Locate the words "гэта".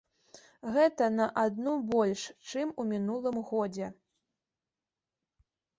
0.77-1.09